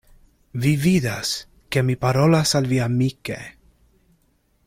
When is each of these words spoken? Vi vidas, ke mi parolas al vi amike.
Vi 0.61 0.71
vidas, 0.85 1.33
ke 1.75 1.83
mi 1.89 1.97
parolas 2.07 2.55
al 2.61 2.71
vi 2.73 2.81
amike. 2.87 3.39